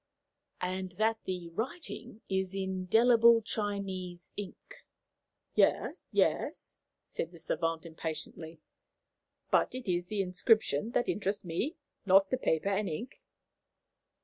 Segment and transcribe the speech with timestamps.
[0.61, 4.83] "And that the writing is in indelible Chinese ink?"
[5.53, 8.61] "Yes, yes," said the savant impatiently;
[9.51, 13.21] "but it is the inscription that interests me, not the paper and ink."